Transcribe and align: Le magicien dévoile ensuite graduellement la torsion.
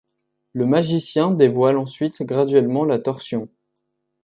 Le 0.53 0.65
magicien 0.65 1.29
dévoile 1.29 1.77
ensuite 1.77 2.23
graduellement 2.23 2.85
la 2.85 2.97
torsion. 2.97 3.49